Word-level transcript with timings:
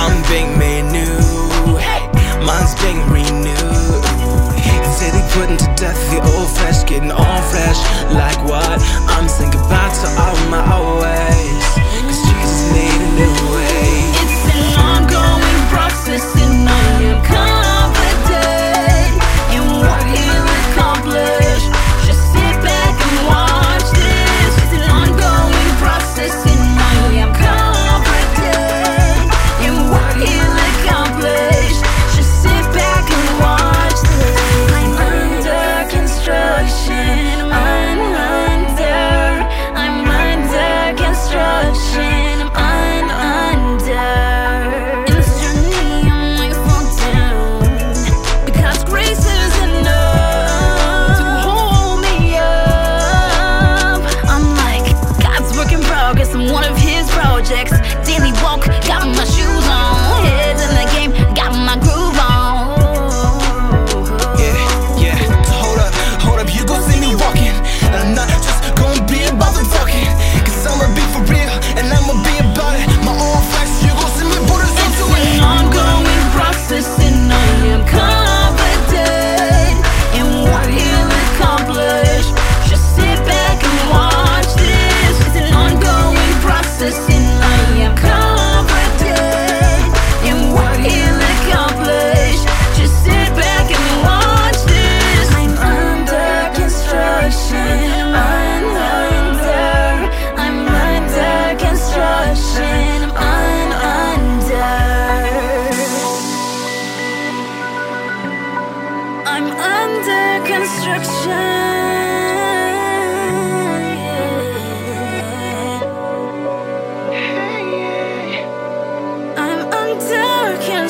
I'm 0.00 0.16
being 0.30 0.58
made 0.58 0.86
new, 0.92 1.18
mine's 2.44 2.74
being 2.82 3.00
renewed. 3.08 4.04
Instead 4.84 5.14
of 5.18 5.24
putting 5.32 5.56
to 5.56 5.68
death 5.76 6.00
the 6.10 6.18
old 6.32 6.48
flesh, 6.56 6.84
getting 6.84 7.10
all 7.10 7.42
fresh. 7.52 7.80
Like 8.12 8.40
what? 8.48 8.78
I'm 9.14 9.28
thinking 9.28 9.64
back 9.68 9.92
to 10.00 10.08
all 10.20 10.36
my 10.50 10.62
old. 10.78 10.95
one 56.52 56.64
of 56.64 56.76
his 56.76 57.08
projects. 57.10 57.72
Daily 58.06 58.32
walk, 58.42 58.66
got 58.86 59.06
my 59.06 59.24
shoes 59.24 59.66
on. 59.68 60.24
Heads 60.24 60.62
in 60.62 60.72
the 60.74 60.86
game, 60.94 61.25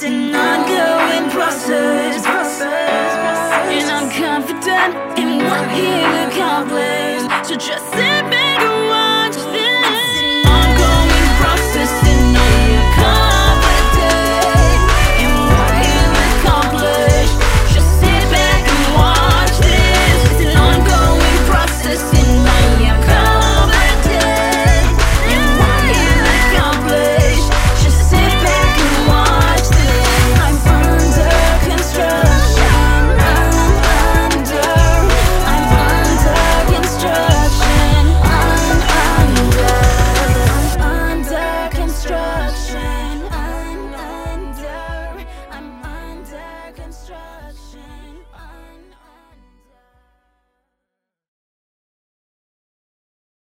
an 0.05 0.35
ongoing 0.35 1.31
process. 1.31 2.25
And 3.75 3.91
I'm 3.91 4.11
confident 4.11 5.19
in 5.19 5.39
what 5.39 5.71
he 5.71 5.89
accomplish. 6.27 7.23
So 7.49 8.44